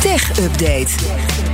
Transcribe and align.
Tech 0.00 0.38
Update. 0.38 0.92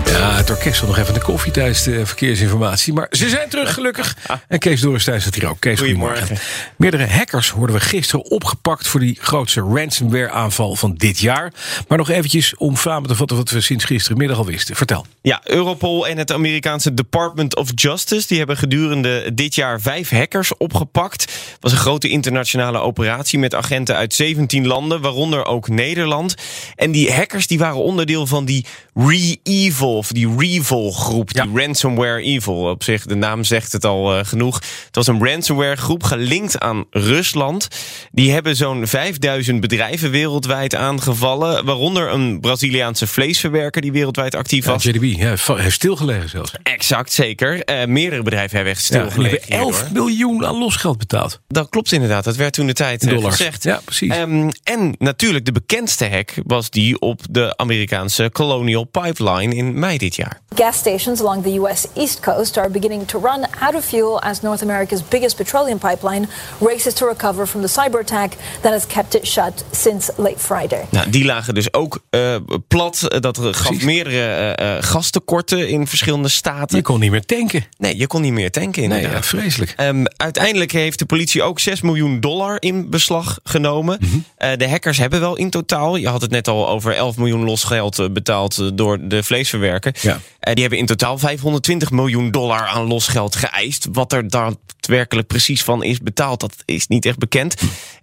Ja, 0.07 0.35
het 0.35 0.51
orkest 0.51 0.81
wil 0.81 0.89
nog 0.89 0.99
even 0.99 1.15
de 1.15 1.21
koffie 1.21 1.53
tijdens 1.53 1.83
de 1.83 2.07
verkeersinformatie. 2.07 2.93
Maar 2.93 3.07
ze 3.11 3.29
zijn 3.29 3.49
terug, 3.49 3.75
gelukkig. 3.75 4.17
En 4.49 4.59
Kees 4.59 4.81
Dorrestein 4.81 5.21
zit 5.21 5.35
hier 5.35 5.49
ook. 5.49 5.61
Kees, 5.61 5.79
goedemorgen. 5.79 6.39
Meerdere 6.77 7.07
hackers 7.07 7.51
hoorden 7.51 7.77
we 7.77 7.83
gisteren 7.83 8.31
opgepakt... 8.31 8.89
voor 8.89 9.01
die 9.01 9.19
grootste 9.21 9.61
ransomware-aanval 9.61 10.77
van 10.77 10.95
dit 10.95 11.19
jaar. 11.19 11.53
Maar 11.89 11.99
nog 11.99 12.09
eventjes 12.09 12.57
om 12.57 12.77
samen 12.77 13.09
te 13.09 13.15
vatten 13.15 13.37
wat 13.37 13.51
we 13.51 13.61
sinds 13.61 13.85
gisterenmiddag 13.85 14.39
al 14.39 14.47
wisten. 14.47 14.77
Vertel. 14.77 15.07
Ja, 15.23 15.41
Europol 15.45 16.07
en 16.07 16.19
het 16.19 16.33
Amerikaanse 16.33 16.95
Department 16.95 17.57
of 17.57 17.71
Justice... 17.75 18.27
die 18.27 18.39
hebben 18.39 18.57
gedurende 18.57 19.35
dit 19.35 19.55
jaar 19.55 19.81
vijf 19.81 20.11
hackers 20.11 20.57
opgepakt. 20.57 21.23
Het 21.23 21.57
was 21.61 21.73
een 21.73 21.79
grote 21.79 22.09
internationale 22.09 22.79
operatie... 22.79 23.39
met 23.39 23.55
agenten 23.55 23.97
uit 23.97 24.15
17 24.15 24.67
landen, 24.67 25.01
waaronder 25.01 25.45
ook 25.45 25.69
Nederland. 25.69 26.35
En 26.75 26.91
die 26.91 27.13
hackers 27.13 27.47
die 27.47 27.59
waren 27.59 27.83
onderdeel 27.83 28.27
van 28.27 28.36
die 28.45 28.65
Re-Evil... 28.95 29.97
of 29.97 30.09
die 30.09 30.35
Revol 30.39 30.93
groep, 30.93 31.33
die 31.33 31.51
Ransomware 31.55 32.23
Evil. 32.23 32.55
Op 32.55 32.83
zich, 32.83 33.07
de 33.07 33.15
naam 33.15 33.45
zegt 33.45 33.73
het 33.73 33.85
al 33.85 34.19
uh, 34.19 34.25
genoeg. 34.25 34.55
Het 34.87 34.95
was 34.95 35.07
een 35.07 35.25
ransomware 35.25 35.77
groep 35.77 36.03
gelinkt 36.03 36.59
aan 36.61 36.85
Rusland. 36.91 37.69
Die 38.13 38.33
hebben 38.33 38.57
zo'n 38.57 38.87
5000 38.87 39.61
bedrijven 39.61 40.11
wereldwijd 40.11 40.75
aangevallen... 40.75 41.65
waaronder 41.65 42.13
een 42.13 42.41
Braziliaanse 42.41 43.07
vleesverwerker 43.07 43.83
die 43.83 43.93
wereldwijd 43.93 44.35
actief 44.35 44.65
was. 44.65 44.83
Ja, 44.83 44.91
JDB, 44.91 45.19
ja, 45.19 45.55
heeft 45.55 45.75
stilgelegen 45.75 46.29
zelfs. 46.29 46.53
Exact, 46.63 47.13
zeker. 47.13 47.71
Uh, 47.71 47.85
meerdere 47.87 48.23
bedrijven 48.23 48.57
hebben 48.57 48.75
echt 48.75 48.85
stilgelegen. 48.85 49.39
Ja, 49.47 49.57
hebben 49.57 49.75
11 49.75 49.93
miljoen 49.93 50.47
aan 50.47 50.59
losgeld 50.59 50.99
betaald. 50.99 51.41
Dat 51.49 51.69
klopt 51.69 51.93
inderdaad. 51.93 52.25
Dat 52.25 52.37
werd 52.37 52.53
toen 52.53 52.67
de 52.67 52.73
tijd 52.73 53.05
uh, 53.05 53.11
Dollars. 53.11 53.37
gezegd. 53.37 53.63
Ja, 53.63 53.81
precies. 53.85 54.17
Um, 54.17 54.51
en 54.63 54.95
natuurlijk 54.99 55.45
de 55.45 55.53
bekendste 55.53 56.09
hack 56.09 56.33
was 56.45 56.71
die 56.71 57.01
op 57.01 57.21
de 57.31 57.57
Amerikaanse 57.57 58.26
Colonial 58.31 58.85
Pipeline 58.85 59.55
in 59.55 59.79
mei 59.79 59.99
dit 59.99 60.17
jaar. 60.17 60.41
Gas 60.55 60.77
stations 60.77 61.21
along 61.21 61.43
the 61.43 61.55
U.S. 61.61 61.87
East 61.95 62.21
Coast 62.21 62.59
are 62.59 62.71
beginning 62.71 63.07
to 63.07 63.19
run 63.19 63.47
out 63.61 63.75
of 63.75 63.85
fuel 63.85 64.21
as 64.21 64.41
North 64.43 64.63
America's 64.63 65.09
biggest 65.09 65.37
petroleum 65.37 65.79
pipeline 65.79 66.29
races 66.61 66.95
to 66.95 67.07
recover 67.07 67.47
from 67.47 67.61
the 67.63 67.69
cyber 67.69 68.01
attack 68.01 68.33
that 68.61 68.73
has 68.73 68.87
kept 68.87 69.15
it 69.15 69.27
shut 69.27 69.65
since 69.71 70.13
late 70.17 70.39
Friday. 70.39 70.87
Nou, 70.91 71.11
die 71.11 71.25
lagen 71.25 71.55
dus 71.55 71.73
ook 71.73 72.01
uh, 72.11 72.37
plat. 72.69 73.17
Dat 73.21 73.39
gaf 73.39 73.83
meerdere 73.83 74.57
uh, 74.61 74.77
gastekorten 74.81 75.69
in 75.69 75.87
verschillende 75.87 76.29
staten. 76.29 76.77
Je 76.77 76.83
kon 76.83 77.01
niet 77.01 77.11
meer 77.11 77.25
tanken. 77.25 77.65
Nee, 77.79 77.97
je 77.97 78.07
kon 78.07 78.23
niet 78.23 78.33
meer 78.33 78.51
tanken 78.51 78.83
inderdaad. 78.83 79.11
Nee, 79.11 79.21
ja, 79.21 79.27
vreselijk. 79.27 79.75
Um, 79.81 80.05
uiteindelijk 80.17 80.73
heeft 80.73 80.99
de 80.99 81.07
politie 81.07 81.43
ook 81.43 81.61
6 81.61 81.81
miljoen 81.81 82.21
dollar 82.21 82.57
in 82.63 82.91
beslag 82.91 83.39
genomen. 83.45 83.99
Mm 84.01 84.09
-hmm. 84.09 84.25
uh, 84.39 84.57
de 84.57 84.69
hackers 84.69 84.99
hebben 84.99 85.21
wel 85.21 85.37
in 85.37 85.51
totaal, 85.51 85.97
je 85.97 86.09
had 86.09 86.21
het 86.21 86.31
net 86.31 86.49
al 86.49 86.69
over 86.69 86.95
11 86.95 87.17
miljoen 87.17 87.45
losgeld 87.45 88.15
betaald 88.17 88.79
door 88.79 89.09
de 89.09 89.23
vleesverwerker. 89.23 89.95
Ja. 90.01 90.19
Uh, 90.47 90.53
die 90.53 90.61
hebben 90.61 90.79
in 90.79 90.87
totaal 90.87 91.19
520 91.19 91.91
miljoen 91.91 92.31
dollar 92.31 92.67
aan 92.67 92.87
losgeld 92.87 93.37
geëist. 93.37 93.87
Wat 93.93 94.13
er 94.13 94.29
daadwerkelijk 94.29 95.27
precies 95.27 95.63
van 95.63 95.83
is 95.83 95.99
betaald, 95.99 96.41
dat 96.41 96.55
is 96.65 96.87
niet 96.87 97.07
echt 97.07 97.19
bekend. 97.19 97.55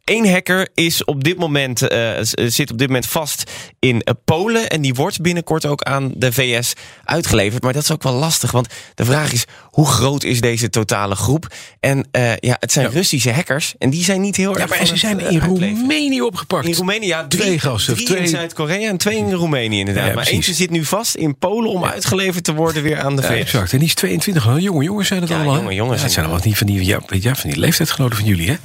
Eén 0.04 0.30
hacker 0.30 0.70
is 0.74 1.04
op 1.04 1.24
dit 1.24 1.38
moment, 1.38 1.92
uh, 1.92 2.12
zit 2.22 2.72
op 2.72 2.78
dit 2.78 2.88
moment 2.88 3.06
vast 3.06 3.52
in 3.80 4.04
Polen. 4.26 4.70
En 4.70 4.82
die 4.82 4.94
wordt 4.94 5.22
binnenkort 5.22 5.66
ook 5.66 5.82
aan 5.82 6.12
de 6.16 6.34
VS 6.34 6.74
uitgeleverd. 7.04 7.64
Maar 7.64 7.74
dat 7.74 7.84
is 7.84 7.92
ook 7.92 8.04
wel 8.04 8.14
lastig. 8.14 8.52
Want 8.52 8.68
de 8.96 9.06
vraag 9.06 9.32
is, 9.32 9.46
hoe 9.64 9.88
groot 9.88 10.24
is 10.24 10.42
deze 10.42 10.70
totale 10.70 11.16
groep? 11.16 11.54
En 11.80 12.08
uh, 12.12 12.36
ja, 12.36 12.58
het 12.60 12.72
zijn 12.72 12.86
ja. 12.86 12.92
Russische 12.92 13.32
hackers. 13.32 13.74
En 13.78 13.90
die 13.90 14.04
zijn 14.04 14.22
niet 14.22 14.36
heel 14.36 14.54
ja, 14.54 14.62
erg 14.62 14.70
maar 14.70 14.86
ze 14.86 14.98
zijn 14.98 15.20
in 15.20 15.40
Roemenië 15.40 16.22
opgepakt. 16.22 16.66
In 16.66 16.74
Roemenië, 16.74 17.08
ja. 17.08 17.28
Drie, 17.28 17.42
twee 17.42 17.60
gasten. 17.60 17.94
Drie 17.94 18.06
twee 18.06 18.22
in 18.22 18.28
Zuid-Korea 18.28 18.90
en 18.90 18.98
twee 18.98 19.18
in 19.18 19.34
Roemenië 19.34 19.80
inderdaad. 19.80 20.08
Ja, 20.08 20.14
maar 20.14 20.28
eentje 20.28 20.54
zit 20.54 20.70
nu 20.70 20.86
vast 20.86 21.16
in 21.16 21.38
Polen 21.38 21.70
om 21.70 21.84
uitgeleverd 21.84 22.33
te 22.42 22.54
worden 22.54 22.84
weer 22.84 23.00
aan 23.00 23.16
de 23.16 23.22
VS. 23.22 23.30
exact. 23.30 23.72
En 23.74 23.80
die 23.80 23.88
is 23.88 23.94
22. 23.94 24.46
Nou, 24.46 24.60
jonge 24.60 24.84
jongens 24.84 25.08
zijn 25.08 25.22
het 25.22 25.30
ja, 25.30 25.36
allemaal. 25.36 25.56
Jonge 25.56 25.74
jongens. 25.74 25.98
Ja, 25.98 26.04
het 26.04 26.14
zijn 26.14 26.26
allemaal 26.26 26.44
niet 26.46 26.58
van 26.58 26.68
die, 26.68 26.86
ja, 26.86 27.00
ja, 27.08 27.36
van 27.36 27.50
die 27.50 27.60
leeftijdsgenoten 27.60 28.18
van 28.18 28.28
jullie, 28.28 28.50
hè? 28.50 28.56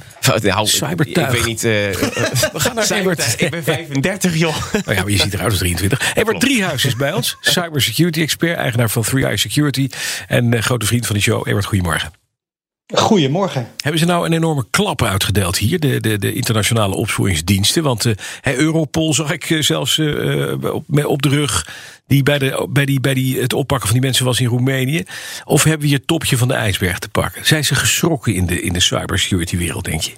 Nou, 0.41 0.67
Cybertuig. 0.67 1.27
Ik 1.27 1.33
weet 1.33 1.45
niet. 1.45 1.63
Uh, 1.63 1.71
We 2.53 2.59
gaan 2.59 2.75
naar 2.75 2.91
Evert. 2.91 3.35
Ik 3.37 3.49
ben 3.49 3.63
35, 3.63 4.35
joh. 4.35 4.55
Oh 4.55 4.93
ja, 4.93 5.01
maar 5.01 5.09
je 5.09 5.17
ziet 5.17 5.33
eruit 5.33 5.49
als 5.49 5.59
23. 5.59 6.13
Evert 6.15 6.39
Driehuis 6.39 6.85
is 6.85 6.95
bij 6.95 7.13
ons. 7.13 7.37
Cybersecurity 7.41 8.21
expert, 8.21 8.57
eigenaar 8.57 8.89
van 8.89 9.05
3i 9.05 9.33
Security. 9.33 9.89
En 10.27 10.51
uh, 10.51 10.61
grote 10.61 10.85
vriend 10.85 11.05
van 11.05 11.15
de 11.15 11.21
show. 11.21 11.47
Evert, 11.47 11.65
goedemorgen. 11.65 12.18
Goedemorgen. 12.93 13.67
Hebben 13.77 13.99
ze 13.99 14.05
nou 14.05 14.25
een 14.25 14.33
enorme 14.33 14.65
klap 14.69 15.03
uitgedeeld 15.03 15.57
hier, 15.57 15.79
de, 15.79 15.99
de, 15.99 16.17
de 16.17 16.33
internationale 16.33 16.95
opsporingsdiensten? 16.95 17.83
Want 17.83 18.05
uh, 18.05 18.13
Europol 18.41 19.13
zag 19.13 19.31
ik 19.31 19.49
uh, 19.49 19.61
zelfs 19.61 19.97
uh, 19.97 20.53
op, 20.73 21.05
op 21.05 21.21
de 21.21 21.29
rug, 21.29 21.67
die 22.07 22.23
bij, 22.23 22.39
de, 22.39 22.67
bij, 22.69 22.85
die, 22.85 22.99
bij 22.99 23.13
die, 23.13 23.41
het 23.41 23.53
oppakken 23.53 23.87
van 23.87 23.97
die 23.97 24.05
mensen 24.05 24.25
was 24.25 24.39
in 24.39 24.47
Roemenië. 24.47 25.03
Of 25.45 25.63
hebben 25.63 25.81
we 25.81 25.87
hier 25.87 25.97
het 25.97 26.07
topje 26.07 26.37
van 26.37 26.47
de 26.47 26.53
ijsberg 26.53 26.99
te 26.99 27.09
pakken? 27.09 27.45
Zijn 27.45 27.65
ze 27.65 27.75
geschrokken 27.75 28.33
in 28.33 28.45
de, 28.45 28.61
in 28.61 28.73
de 28.73 28.79
cybersecurity 28.79 29.57
wereld, 29.57 29.85
denk 29.85 30.01
je? 30.01 30.11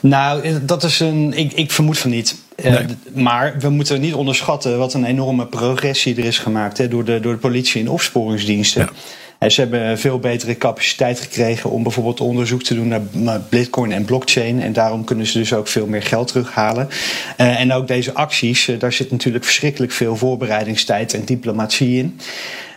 Nou, 0.00 0.64
dat 0.64 0.82
is 0.82 1.00
een. 1.00 1.32
Ik, 1.32 1.52
ik 1.52 1.70
vermoed 1.70 1.98
van 1.98 2.10
niet. 2.10 2.42
Nee. 2.62 2.72
Uh, 2.72 2.86
maar 3.14 3.58
we 3.58 3.68
moeten 3.68 4.00
niet 4.00 4.14
onderschatten 4.14 4.78
wat 4.78 4.94
een 4.94 5.04
enorme 5.04 5.46
progressie 5.46 6.16
er 6.16 6.24
is 6.24 6.38
gemaakt 6.38 6.78
hè, 6.78 6.88
door, 6.88 7.04
de, 7.04 7.20
door 7.20 7.32
de 7.32 7.38
politie 7.38 7.80
en 7.80 7.88
opsporingsdiensten. 7.88 8.82
Ja. 8.82 8.90
En 9.38 9.52
ze 9.52 9.60
hebben 9.60 9.98
veel 9.98 10.18
betere 10.18 10.56
capaciteit 10.56 11.20
gekregen 11.20 11.70
om 11.70 11.82
bijvoorbeeld 11.82 12.20
onderzoek 12.20 12.62
te 12.62 12.74
doen 12.74 12.94
naar 13.10 13.40
Bitcoin 13.48 13.92
en 13.92 14.04
blockchain. 14.04 14.62
En 14.62 14.72
daarom 14.72 15.04
kunnen 15.04 15.26
ze 15.26 15.38
dus 15.38 15.52
ook 15.52 15.68
veel 15.68 15.86
meer 15.86 16.02
geld 16.02 16.28
terughalen. 16.28 16.88
Uh, 16.88 17.60
en 17.60 17.72
ook 17.72 17.88
deze 17.88 18.14
acties, 18.14 18.68
uh, 18.68 18.78
daar 18.78 18.92
zit 18.92 19.10
natuurlijk 19.10 19.44
verschrikkelijk 19.44 19.92
veel 19.92 20.16
voorbereidingstijd 20.16 21.14
en 21.14 21.24
diplomatie 21.24 21.98
in. 21.98 22.20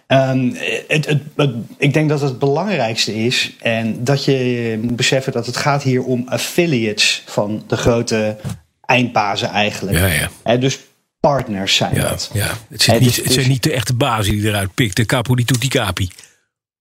Um, 0.07 0.55
het, 0.87 1.05
het, 1.05 1.21
het, 1.35 1.51
ik 1.77 1.93
denk 1.93 2.09
dat 2.09 2.21
het 2.21 2.39
belangrijkste 2.39 3.25
is 3.25 3.55
en 3.61 4.03
dat 4.03 4.25
je 4.25 4.79
moet 4.81 4.95
beseffen 4.95 5.33
dat 5.33 5.45
het 5.45 5.57
gaat 5.57 5.83
hier 5.83 6.03
om 6.03 6.23
affiliates 6.27 7.23
van 7.25 7.63
de 7.67 7.77
grote 7.77 8.37
eindbazen 8.85 9.49
eigenlijk. 9.49 9.97
Ja, 9.97 10.05
ja. 10.05 10.29
He, 10.43 10.57
dus 10.57 10.79
partners 11.19 11.75
zijn 11.75 11.95
ja, 11.95 12.01
dat. 12.01 12.29
Ja. 12.33 12.57
Het, 12.69 12.81
zit 12.81 12.99
niet, 12.99 13.15
het 13.15 13.31
zijn 13.31 13.47
niet 13.47 13.63
de 13.63 13.73
echte 13.73 13.93
bazen 13.93 14.33
die 14.33 14.47
eruit 14.47 14.73
pikt, 14.73 14.95
de 14.95 15.05
capo 15.05 15.35
die 15.35 15.45
toet 15.45 15.61
die 15.61 15.69
capi. 15.69 16.09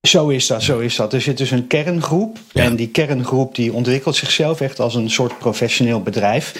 Zo 0.08 0.28
is 0.28 0.46
dat, 0.46 0.62
zo 0.62 0.78
is 0.78 0.96
dat. 0.96 1.12
Er 1.12 1.20
zit 1.20 1.38
dus 1.38 1.50
een 1.50 1.66
kerngroep. 1.66 2.38
Ja. 2.52 2.62
En 2.62 2.76
die 2.76 2.88
kerngroep 2.88 3.54
die 3.54 3.72
ontwikkelt 3.72 4.16
zichzelf 4.16 4.60
echt 4.60 4.80
als 4.80 4.94
een 4.94 5.10
soort 5.10 5.38
professioneel 5.38 6.02
bedrijf. 6.02 6.54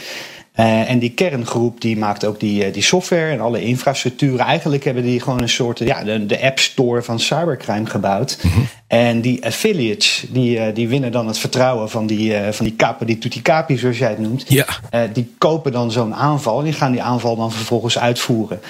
Uh, 0.56 0.90
en 0.90 0.98
die 0.98 1.10
kerngroep 1.10 1.80
die 1.80 1.96
maakt 1.96 2.24
ook 2.24 2.40
die, 2.40 2.70
die 2.70 2.82
software 2.82 3.30
en 3.30 3.40
alle 3.40 3.62
infrastructuren. 3.62 4.38
Eigenlijk 4.38 4.84
hebben 4.84 5.02
die 5.02 5.20
gewoon 5.20 5.42
een 5.42 5.48
soort 5.48 5.78
ja, 5.78 6.04
de, 6.04 6.26
de 6.26 6.40
app 6.40 6.58
store 6.58 7.02
van 7.02 7.20
cybercrime 7.20 7.86
gebouwd. 7.86 8.38
Mhm. 8.42 8.46
Mm 8.46 8.52
-hmm. 8.52 8.68
En 8.86 9.20
die 9.20 9.44
affiliates 9.44 10.24
die, 10.28 10.72
die 10.72 10.88
winnen 10.88 11.12
dan 11.12 11.26
het 11.26 11.38
vertrouwen 11.38 11.90
van 11.90 12.06
die, 12.06 12.34
van 12.50 12.64
die 12.64 12.74
kapen, 12.74 13.06
die 13.06 13.18
tutti 13.18 13.42
capi 13.42 13.78
zoals 13.78 13.98
jij 13.98 14.08
het 14.08 14.18
noemt. 14.18 14.44
Ja. 14.48 14.66
Uh, 14.94 15.00
die 15.12 15.34
kopen 15.38 15.72
dan 15.72 15.92
zo'n 15.92 16.14
aanval 16.14 16.58
en 16.58 16.64
die 16.64 16.72
gaan 16.72 16.92
die 16.92 17.02
aanval 17.02 17.36
dan 17.36 17.52
vervolgens 17.52 17.98
uitvoeren. 17.98 18.60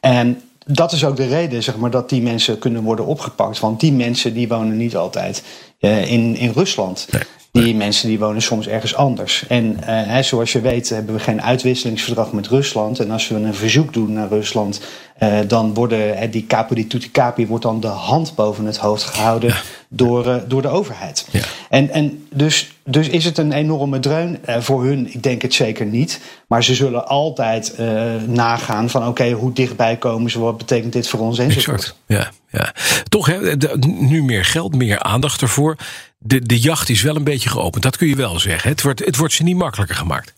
En 0.00 0.40
dat 0.72 0.92
is 0.92 1.04
ook 1.04 1.16
de 1.16 1.26
reden 1.26 1.62
zeg 1.62 1.76
maar, 1.76 1.90
dat 1.90 2.08
die 2.08 2.22
mensen 2.22 2.58
kunnen 2.58 2.82
worden 2.82 3.06
opgepakt. 3.06 3.60
Want 3.60 3.80
die 3.80 3.92
mensen 3.92 4.34
die 4.34 4.48
wonen 4.48 4.76
niet 4.76 4.96
altijd 4.96 5.42
uh, 5.80 6.10
in, 6.10 6.36
in 6.36 6.50
Rusland. 6.54 7.06
Nee. 7.10 7.64
Die 7.64 7.74
mensen 7.74 8.08
die 8.08 8.18
wonen 8.18 8.42
soms 8.42 8.66
ergens 8.68 8.94
anders. 8.94 9.44
En 9.48 9.64
uh, 9.64 9.72
hè, 9.86 10.22
zoals 10.22 10.52
je 10.52 10.60
weet 10.60 10.88
hebben 10.88 11.14
we 11.14 11.20
geen 11.20 11.42
uitwisselingsverdrag 11.42 12.32
met 12.32 12.46
Rusland. 12.46 12.98
En 13.00 13.10
als 13.10 13.28
we 13.28 13.34
een 13.34 13.54
verzoek 13.54 13.92
doen 13.92 14.12
naar 14.12 14.28
Rusland, 14.28 14.80
uh, 15.22 15.38
dan 15.46 15.74
worden 15.74 16.18
hè, 16.18 16.28
die 16.30 16.46
capo 16.46 16.74
di 16.74 16.86
tutti 16.86 17.10
capi 17.10 17.46
wordt 17.46 17.64
dan 17.64 17.80
de 17.80 17.86
hand 17.86 18.34
boven 18.34 18.64
het 18.64 18.76
hoofd 18.76 19.02
gehouden 19.02 19.48
Ja. 19.48 19.56
door, 19.88 20.26
uh, 20.26 20.36
door 20.48 20.62
de 20.62 20.68
overheid. 20.68 21.26
Ja. 21.30 21.40
En, 21.70 21.90
en 21.90 22.26
dus, 22.30 22.70
dus 22.84 23.08
is 23.08 23.24
het 23.24 23.38
een 23.38 23.52
enorme 23.52 23.98
dreun 23.98 24.38
voor 24.46 24.84
hun? 24.84 25.12
Ik 25.12 25.22
denk 25.22 25.42
het 25.42 25.54
zeker 25.54 25.86
niet. 25.86 26.20
Maar 26.46 26.64
ze 26.64 26.74
zullen 26.74 27.06
altijd 27.06 27.78
nagaan 28.26 28.90
van 28.90 29.00
oké, 29.00 29.10
okay, 29.10 29.32
hoe 29.32 29.52
dichtbij 29.52 29.96
komen 29.96 30.30
ze? 30.30 30.38
Wat 30.38 30.58
betekent 30.58 30.92
dit 30.92 31.08
voor 31.08 31.20
ons? 31.20 31.38
Enzovoort. 31.38 31.96
Ja, 32.06 32.30
ja. 32.50 32.74
Toch 33.08 33.26
hè, 33.26 33.56
nu 33.80 34.22
meer 34.22 34.44
geld, 34.44 34.74
meer 34.74 34.98
aandacht 34.98 35.42
ervoor. 35.42 35.76
De, 36.18 36.46
de 36.46 36.58
jacht 36.58 36.88
is 36.88 37.02
wel 37.02 37.16
een 37.16 37.24
beetje 37.24 37.48
geopend, 37.48 37.82
dat 37.82 37.96
kun 37.96 38.08
je 38.08 38.16
wel 38.16 38.38
zeggen. 38.38 38.70
Het 38.70 38.82
wordt, 38.82 39.04
het 39.04 39.16
wordt 39.16 39.32
ze 39.34 39.42
niet 39.42 39.56
makkelijker 39.56 39.96
gemaakt. 39.96 40.32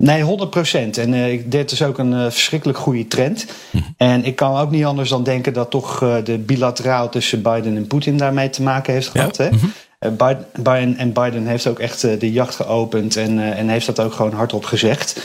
Nee, 0.00 0.22
100 0.22 0.50
procent. 0.50 0.98
En 0.98 1.12
uh, 1.12 1.42
dit 1.46 1.70
is 1.70 1.82
ook 1.82 1.98
een 1.98 2.12
uh, 2.12 2.22
verschrikkelijk 2.22 2.78
goede 2.78 3.06
trend. 3.06 3.46
Hm. 3.70 3.78
En 3.96 4.24
ik 4.24 4.36
kan 4.36 4.56
ook 4.56 4.70
niet 4.70 4.84
anders 4.84 5.08
dan 5.08 5.22
denken 5.22 5.52
dat 5.52 5.70
toch 5.70 6.02
uh, 6.02 6.16
de 6.24 6.38
bilateraal 6.38 7.08
tussen 7.08 7.42
Biden 7.42 7.76
en 7.76 7.86
Poetin 7.86 8.16
daarmee 8.16 8.50
te 8.50 8.62
maken 8.62 8.92
heeft 8.92 9.08
gehad. 9.08 9.36
Ja. 9.36 9.44
Hè? 9.44 9.50
Mm 9.50 9.58
-hmm. 9.58 9.72
Biden, 10.08 10.96
en 10.96 11.12
Biden 11.12 11.46
heeft 11.46 11.66
ook 11.66 11.78
echt 11.78 12.00
de 12.00 12.32
jacht 12.32 12.54
geopend 12.54 13.16
en, 13.16 13.54
en 13.56 13.68
heeft 13.68 13.86
dat 13.86 14.00
ook 14.00 14.12
gewoon 14.12 14.32
hardop 14.32 14.64
gezegd. 14.64 15.20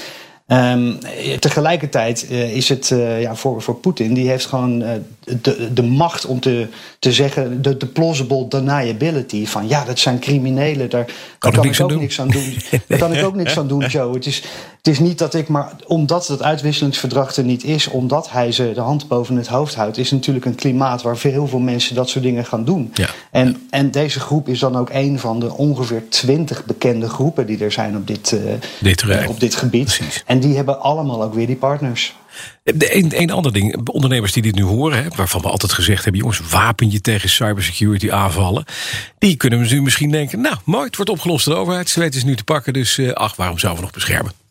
Um, 0.48 1.00
tegelijkertijd 1.40 2.28
uh, 2.32 2.56
is 2.56 2.70
het 2.70 2.90
uh, 2.90 3.22
ja, 3.22 3.36
voor, 3.36 3.62
voor 3.62 3.76
Poetin, 3.76 4.14
die 4.14 4.30
heeft 4.30 4.46
gewoon 4.46 4.82
uh, 4.82 4.90
de, 5.42 5.74
de 5.74 5.84
macht 5.84 6.26
om 6.26 6.40
te, 6.40 6.68
te 7.00 7.14
zeggen, 7.14 7.62
de, 7.62 7.78
de 7.78 7.86
plausible 7.86 8.48
deniability. 8.48 9.46
Van 9.46 9.68
ja, 9.68 9.86
dat 9.86 10.00
zijn 10.00 10.20
criminelen, 10.20 10.90
daar 10.90 11.06
kan, 11.40 11.52
kan 11.52 11.66
ik 11.66 11.82
ook 11.82 11.90
doen. 11.90 12.00
niks 12.00 12.20
aan 12.20 12.28
doen. 12.28 12.58
Daar 12.88 13.00
kan 13.00 13.14
ik 13.14 13.24
ook 13.24 13.36
niks 13.36 13.58
aan 13.58 13.68
doen, 13.68 13.86
Joe. 13.86 14.14
Het 14.14 14.26
is, 14.26 14.44
het 14.86 14.94
is 14.94 15.00
niet 15.00 15.18
dat 15.18 15.34
ik, 15.34 15.48
maar 15.48 15.72
omdat 15.88 16.28
het 16.28 16.44
uitwisselingsverdrag 16.44 17.36
er 17.36 17.44
niet 17.44 17.64
is, 17.64 17.88
omdat 17.88 18.32
hij 18.32 18.52
ze 18.52 18.72
de 18.74 18.82
hand 18.82 19.08
boven 19.08 19.36
het 19.36 19.48
hoofd 19.48 19.76
houdt, 19.76 19.98
is 19.98 20.12
natuurlijk 20.12 20.46
een 20.46 20.56
klimaat 20.56 21.02
waar 21.02 21.18
heel 21.22 21.48
veel 21.48 21.60
mensen 21.60 21.96
dat 21.96 22.10
soort 22.10 22.24
dingen 22.24 22.46
gaan 22.46 22.66
doen. 22.66 22.92
Ja. 22.94 23.08
En, 23.32 23.68
en 23.70 23.92
deze 23.92 24.20
groep 24.20 24.48
is 24.48 24.60
dan 24.60 24.76
ook 24.76 24.90
een 24.92 25.20
van 25.20 25.40
de 25.40 25.54
ongeveer 25.54 26.10
twintig 26.10 26.66
bekende 26.66 27.10
groepen 27.10 27.46
die 27.46 27.64
er 27.64 27.72
zijn 27.72 27.98
op 27.98 28.08
dit, 28.08 28.38
dit, 28.80 29.04
uh, 29.04 29.30
op 29.30 29.40
dit 29.40 29.56
gebied. 29.56 29.96
Precies. 29.96 30.24
En 30.26 30.40
die 30.40 30.56
hebben 30.56 30.82
allemaal 30.82 31.24
ook 31.24 31.34
weer 31.34 31.48
die 31.48 31.56
partners. 31.56 32.16
Een, 32.64 33.22
een 33.22 33.32
ander 33.32 33.54
ding, 33.54 33.90
ondernemers 33.90 34.32
die 34.32 34.44
dit 34.44 34.56
nu 34.56 34.64
horen, 34.64 35.04
hè, 35.04 35.10
waarvan 35.16 35.42
we 35.42 35.50
altijd 35.50 35.74
gezegd 35.74 36.04
hebben: 36.04 36.22
jongens, 36.22 36.42
wapen 36.50 36.92
je 36.92 37.02
tegen 37.02 37.30
cybersecurity 37.30 38.12
aanvallen. 38.12 38.66
Die 39.18 39.36
kunnen 39.36 39.68
nu 39.70 39.82
misschien 39.82 40.12
denken: 40.12 40.42
nou, 40.42 40.56
mooi, 40.64 40.86
het 40.86 40.96
wordt 40.96 41.12
opgelost 41.12 41.46
door 41.46 41.54
de 41.54 41.60
overheid. 41.60 41.90
Ze 41.90 42.00
weten 42.00 42.20
ze 42.20 42.26
nu 42.26 42.36
te 42.36 42.44
pakken, 42.44 42.74
dus 42.74 42.98
uh, 42.98 43.12
ach, 43.12 43.36
waarom 43.36 43.60
zouden 43.60 43.80
we 43.82 43.88
nog 43.88 43.96
beschermen? 43.96 44.45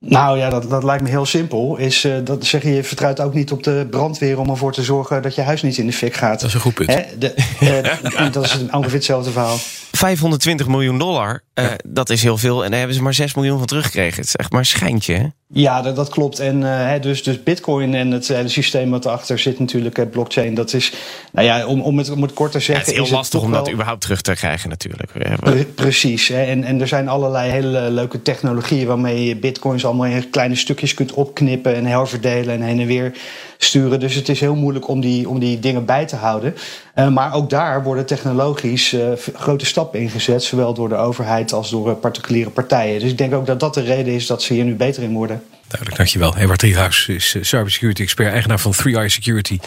Nou 0.00 0.38
ja, 0.38 0.50
dat, 0.50 0.70
dat 0.70 0.84
lijkt 0.84 1.02
me 1.02 1.08
heel 1.08 1.26
simpel. 1.26 1.76
Is, 1.76 2.04
uh, 2.04 2.16
dat 2.24 2.44
zeg 2.44 2.62
je, 2.62 2.74
je 2.74 2.84
vertrouwt 2.84 3.20
ook 3.20 3.34
niet 3.34 3.52
op 3.52 3.62
de 3.62 3.86
brandweer 3.90 4.38
om 4.38 4.50
ervoor 4.50 4.72
te 4.72 4.82
zorgen 4.82 5.22
dat 5.22 5.34
je 5.34 5.42
huis 5.42 5.62
niet 5.62 5.78
in 5.78 5.86
de 5.86 5.92
fik 5.92 6.14
gaat. 6.14 6.40
Dat 6.40 6.48
is 6.48 6.54
een 6.54 6.60
goed 6.60 6.74
punt. 6.74 6.94
Hè? 6.94 7.02
De, 7.18 7.34
uh, 7.60 8.32
dat 8.32 8.44
is 8.44 8.58
ongeveer 8.70 8.92
hetzelfde 8.92 9.30
verhaal. 9.30 9.56
520 9.92 10.66
miljoen 10.66 10.98
dollar, 10.98 11.42
uh, 11.54 11.64
ja. 11.64 11.76
dat 11.86 12.10
is 12.10 12.22
heel 12.22 12.38
veel. 12.38 12.64
En 12.64 12.68
daar 12.70 12.78
hebben 12.78 12.96
ze 12.96 13.02
maar 13.02 13.14
6 13.14 13.34
miljoen 13.34 13.58
van 13.58 13.66
teruggekregen. 13.66 14.16
Het 14.16 14.26
is 14.26 14.36
echt 14.36 14.50
maar 14.50 14.60
een 14.60 14.66
schijntje, 14.66 15.14
hè? 15.14 15.26
Ja, 15.52 15.82
dat, 15.82 15.96
dat 15.96 16.08
klopt. 16.08 16.38
En 16.38 16.60
uh, 16.60 16.92
dus, 17.00 17.22
dus 17.22 17.42
Bitcoin 17.42 17.94
en 17.94 18.10
het 18.10 18.28
hele 18.28 18.48
systeem 18.48 18.90
wat 18.90 19.04
erachter 19.04 19.38
zit, 19.38 19.58
natuurlijk, 19.58 19.96
het 19.96 20.10
blockchain, 20.10 20.54
dat 20.54 20.72
is, 20.72 20.92
nou 21.32 21.46
ja, 21.46 21.66
om, 21.66 21.80
om, 21.80 21.98
het, 21.98 22.10
om 22.10 22.22
het 22.22 22.32
kort 22.32 22.52
te 22.52 22.58
zeggen. 22.58 22.74
Ja, 22.74 22.80
het 22.80 22.90
is 22.90 22.94
heel 22.94 23.04
is 23.04 23.10
lastig 23.10 23.42
om 23.42 23.50
wel... 23.50 23.64
dat 23.64 23.72
überhaupt 23.72 24.00
terug 24.00 24.20
te 24.20 24.32
krijgen, 24.32 24.68
natuurlijk. 24.68 25.12
Pre 25.40 25.64
precies. 25.64 26.28
Hè? 26.28 26.42
En, 26.42 26.64
en 26.64 26.80
er 26.80 26.88
zijn 26.88 27.08
allerlei 27.08 27.50
hele 27.50 27.90
leuke 27.90 28.22
technologieën 28.22 28.86
waarmee 28.86 29.24
je 29.24 29.36
Bitcoins 29.36 29.84
allemaal 29.84 30.06
in 30.06 30.30
kleine 30.30 30.54
stukjes 30.54 30.94
kunt 30.94 31.12
opknippen 31.12 31.74
en 31.74 31.86
herverdelen 31.86 32.54
en 32.54 32.62
heen 32.62 32.80
en 32.80 32.86
weer 32.86 33.12
sturen. 33.58 34.00
Dus 34.00 34.14
het 34.14 34.28
is 34.28 34.40
heel 34.40 34.54
moeilijk 34.54 34.88
om 34.88 35.00
die, 35.00 35.28
om 35.28 35.38
die 35.38 35.58
dingen 35.58 35.84
bij 35.84 36.06
te 36.06 36.16
houden. 36.16 36.54
Uh, 36.94 37.08
maar 37.08 37.34
ook 37.34 37.50
daar 37.50 37.82
worden 37.82 38.06
technologisch 38.06 38.92
uh, 38.92 39.12
grote 39.34 39.64
stappen 39.64 39.79
ingezet, 39.94 40.42
zowel 40.42 40.74
door 40.74 40.88
de 40.88 40.96
overheid 40.96 41.52
als 41.52 41.70
door 41.70 41.88
uh, 41.88 41.94
particuliere 42.00 42.50
partijen. 42.50 43.00
Dus 43.00 43.10
ik 43.10 43.18
denk 43.18 43.34
ook 43.34 43.46
dat 43.46 43.60
dat 43.60 43.74
de 43.74 43.80
reden 43.80 44.14
is 44.14 44.26
dat 44.26 44.42
ze 44.42 44.54
hier 44.54 44.64
nu 44.64 44.74
beter 44.74 45.02
in 45.02 45.12
worden. 45.12 45.42
Duidelijk, 45.70 45.96
dankjewel. 45.96 46.36
Evert 46.36 46.58
Driehuis 46.58 47.06
is 47.08 47.36
cybersecurity 47.40 48.02
expert, 48.02 48.32
eigenaar 48.32 48.60
van 48.60 48.74
3i 48.74 49.04
Security. 49.06 49.58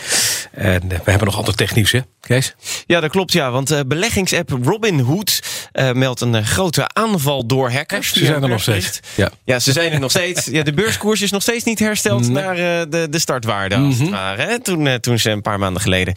En 0.51 0.87
we 0.87 1.01
hebben 1.03 1.25
nog 1.25 1.37
ander 1.37 1.55
technieuws, 1.55 1.91
hè, 1.91 1.99
Kees? 2.19 2.55
Ja, 2.85 2.99
dat 2.99 3.11
klopt, 3.11 3.31
ja. 3.31 3.51
Want 3.51 3.71
uh, 3.71 3.79
beleggingsapp 3.87 4.49
Robinhood 4.63 5.41
uh, 5.73 5.91
meldt 5.91 6.21
een 6.21 6.33
uh, 6.33 6.45
grote 6.45 6.87
aanval 6.93 7.45
door 7.45 7.71
hackers. 7.71 8.13
Ze 8.13 8.25
zijn 8.25 8.43
er 8.43 8.49
nog 8.49 8.61
steeds. 8.61 8.99
Ja. 9.15 9.31
ja, 9.43 9.59
ze 9.59 9.71
zijn 9.71 9.91
er 9.91 9.99
nog 9.99 10.09
steeds. 10.09 10.45
Ja, 10.45 10.63
de 10.63 10.73
beurskoers 10.73 11.21
is 11.21 11.31
nog 11.31 11.41
steeds 11.41 11.63
niet 11.63 11.79
hersteld 11.79 12.21
nee. 12.21 12.43
naar 12.43 12.55
de, 12.89 13.07
de 13.09 13.19
startwaarde, 13.19 13.75
als 13.75 13.83
mm 13.83 13.91
-hmm. 13.91 14.01
het 14.01 14.09
ware. 14.09 14.41
Hè? 14.41 14.59
Toen, 14.59 14.99
toen 14.99 15.19
ze 15.19 15.29
een 15.29 15.41
paar 15.41 15.59
maanden 15.59 15.81
geleden 15.81 16.13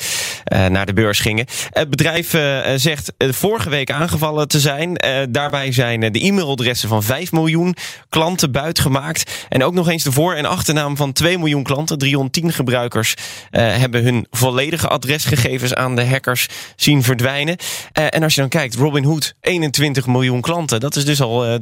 naar 0.68 0.86
de 0.86 0.92
beurs 0.92 1.20
gingen. 1.20 1.46
Het 1.70 1.90
bedrijf 1.90 2.34
zegt 2.76 3.12
vorige 3.18 3.70
week 3.70 3.90
aangevallen 3.90 4.48
te 4.48 4.60
zijn. 4.60 5.00
daarbij 5.30 5.72
zijn 5.72 6.00
de 6.12 6.24
e-mailadressen 6.24 6.88
van 6.88 7.02
5 7.02 7.32
miljoen 7.32 7.76
klanten 8.08 8.52
buitgemaakt. 8.52 9.46
En 9.48 9.64
ook 9.64 9.74
nog 9.76 9.88
eens 9.88 10.02
de 10.02 10.12
voor- 10.12 10.34
en 10.34 10.44
achternaam 10.44 10.96
van 10.96 11.12
2 11.12 11.38
miljoen 11.38 11.62
klanten. 11.62 11.98
310 11.98 12.52
gebruikers 12.52 13.14
hebben 13.50 14.02
hun 14.02 14.26
volledige 14.30 14.88
adresgegevens 14.88 15.74
aan 15.74 15.96
de 15.96 16.06
hackers 16.06 16.48
zien 16.76 17.02
verdwijnen. 17.02 17.56
Uh, 17.98 18.04
en 18.10 18.22
als 18.22 18.34
je 18.34 18.40
dan 18.40 18.50
kijkt, 18.50 18.74
Robinhood, 18.74 19.34
21 19.40 20.06
miljoen 20.06 20.40
klanten. 20.40 20.80
Dat 20.80 20.96
is 20.96 21.04
dus 21.04 21.20
al 21.20 21.46
uh, 21.46 21.54
33% 21.54 21.58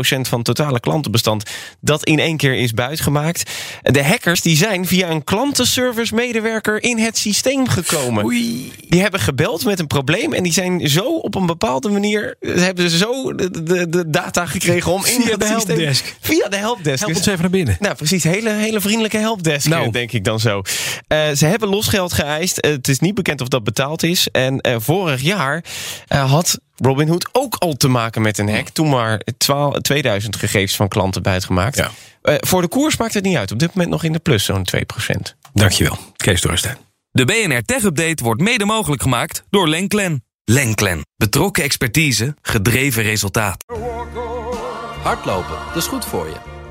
van 0.00 0.38
het 0.38 0.44
totale 0.44 0.80
klantenbestand 0.80 1.50
dat 1.80 2.04
in 2.04 2.18
één 2.18 2.36
keer 2.36 2.54
is 2.54 2.72
buitgemaakt. 2.72 3.50
De 3.82 4.04
hackers 4.04 4.40
die 4.40 4.56
zijn 4.56 4.86
via 4.86 5.10
een 5.10 5.24
klantenservice 5.24 6.14
medewerker 6.14 6.82
in 6.82 6.98
het 6.98 7.18
systeem 7.18 7.68
gekomen. 7.68 8.24
Oei. 8.24 8.72
Die 8.88 9.00
hebben 9.00 9.20
gebeld 9.20 9.64
met 9.64 9.78
een 9.78 9.86
probleem 9.86 10.32
en 10.32 10.42
die 10.42 10.52
zijn 10.52 10.88
zo 10.88 11.02
op 11.02 11.34
een 11.34 11.46
bepaalde 11.46 11.88
manier 11.88 12.36
hebben 12.40 12.90
ze 12.90 12.96
zo 12.96 13.34
de, 13.34 13.62
de, 13.62 13.88
de 13.88 14.10
data 14.10 14.46
gekregen 14.46 14.92
om 14.92 15.04
in 15.04 15.22
via 15.22 15.32
het 15.32 15.44
systeem, 15.44 15.76
helpdesk. 15.76 16.16
Via 16.20 16.48
de 16.48 16.56
helpdesk. 16.56 17.06
Help 17.06 17.19
ons 17.20 17.28
even 17.28 17.40
naar 17.40 17.50
binnen. 17.50 17.76
Nou, 17.80 17.94
precies. 17.94 18.24
Hele, 18.24 18.50
hele 18.50 18.80
vriendelijke 18.80 19.18
helpdesk, 19.18 19.68
nou. 19.68 19.90
denk 19.90 20.12
ik 20.12 20.24
dan 20.24 20.40
zo. 20.40 20.62
Uh, 21.08 21.30
ze 21.30 21.46
hebben 21.46 21.68
losgeld 21.68 22.12
geëist. 22.12 22.66
Uh, 22.66 22.72
het 22.72 22.88
is 22.88 22.98
niet 22.98 23.14
bekend 23.14 23.40
of 23.40 23.48
dat 23.48 23.64
betaald 23.64 24.02
is. 24.02 24.28
En 24.28 24.68
uh, 24.68 24.76
vorig 24.78 25.20
jaar 25.20 25.64
had 26.08 26.60
Robinhood 26.76 27.28
ook 27.32 27.56
al 27.58 27.74
te 27.74 27.88
maken 27.88 28.22
met 28.22 28.38
een 28.38 28.48
hack. 28.50 28.68
Toen 28.68 28.88
maar 28.88 29.22
12, 29.38 29.80
2000 29.80 30.36
gegevens 30.36 30.76
van 30.76 30.88
klanten 30.88 31.22
buitgemaakt. 31.22 31.76
Ja. 31.76 31.90
voor 32.40 32.62
de 32.62 32.68
koers 32.68 32.96
maakt 32.96 33.14
het 33.14 33.24
niet 33.24 33.36
uit. 33.36 33.52
Op 33.52 33.58
dit 33.58 33.74
moment 33.74 33.90
nog 33.90 34.04
in 34.04 34.12
de 34.12 34.18
plus, 34.18 34.44
zo'n 34.44 34.66
2%. 34.76 34.80
Dankjewel, 35.52 35.98
Kees 36.16 36.40
Dorrestein. 36.40 36.76
De 37.12 37.24
BNR 37.24 37.62
Tech 37.64 37.82
Update 37.82 38.24
wordt 38.24 38.40
mede 38.40 38.64
mogelijk 38.64 39.02
gemaakt 39.02 39.44
door 39.50 39.68
Lenklen. 39.68 40.24
Lenklen. 40.44 41.00
Betrokken 41.16 41.62
expertise, 41.62 42.34
gedreven 42.42 43.02
resultaat. 43.02 43.64
Hardlopen, 45.02 45.56
dat 45.66 45.76
is 45.76 45.86
goed 45.86 46.04
voor 46.04 46.26
je. 46.26 46.59